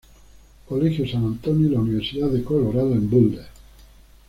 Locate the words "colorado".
2.43-2.91